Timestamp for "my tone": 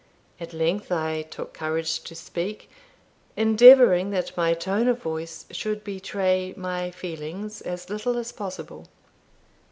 4.35-4.87